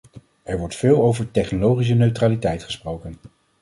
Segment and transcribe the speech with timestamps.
[0.43, 3.17] Er wordt veel over technologische neutraliteit gesproken.